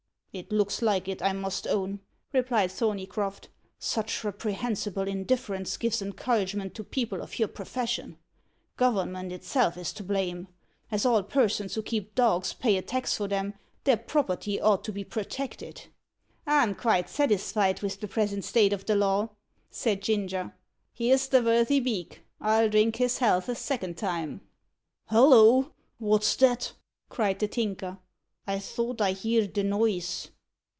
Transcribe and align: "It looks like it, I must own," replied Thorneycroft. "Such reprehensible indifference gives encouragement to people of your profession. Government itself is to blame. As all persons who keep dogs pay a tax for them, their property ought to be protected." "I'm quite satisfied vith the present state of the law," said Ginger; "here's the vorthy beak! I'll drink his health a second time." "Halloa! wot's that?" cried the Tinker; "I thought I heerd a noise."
"It 0.33 0.49
looks 0.49 0.81
like 0.81 1.09
it, 1.09 1.21
I 1.21 1.33
must 1.33 1.67
own," 1.67 1.99
replied 2.31 2.71
Thorneycroft. 2.71 3.49
"Such 3.79 4.23
reprehensible 4.23 5.05
indifference 5.05 5.75
gives 5.75 6.01
encouragement 6.01 6.73
to 6.75 6.85
people 6.85 7.21
of 7.21 7.37
your 7.37 7.49
profession. 7.49 8.17
Government 8.77 9.33
itself 9.33 9.75
is 9.75 9.91
to 9.91 10.03
blame. 10.05 10.47
As 10.89 11.05
all 11.05 11.21
persons 11.23 11.75
who 11.75 11.83
keep 11.83 12.15
dogs 12.15 12.53
pay 12.53 12.77
a 12.77 12.81
tax 12.81 13.17
for 13.17 13.27
them, 13.27 13.55
their 13.83 13.97
property 13.97 14.57
ought 14.61 14.85
to 14.85 14.93
be 14.93 15.03
protected." 15.03 15.87
"I'm 16.47 16.75
quite 16.75 17.09
satisfied 17.09 17.79
vith 17.79 17.99
the 17.99 18.07
present 18.07 18.45
state 18.45 18.71
of 18.71 18.85
the 18.85 18.95
law," 18.95 19.31
said 19.69 20.01
Ginger; 20.01 20.55
"here's 20.93 21.27
the 21.27 21.41
vorthy 21.41 21.83
beak! 21.83 22.21
I'll 22.39 22.69
drink 22.69 22.95
his 22.95 23.17
health 23.17 23.49
a 23.49 23.55
second 23.55 23.97
time." 23.97 24.39
"Halloa! 25.07 25.71
wot's 25.99 26.37
that?" 26.37 26.71
cried 27.09 27.39
the 27.39 27.49
Tinker; 27.49 27.97
"I 28.47 28.57
thought 28.57 29.01
I 29.01 29.11
heerd 29.11 29.55
a 29.59 29.63
noise." 29.63 30.29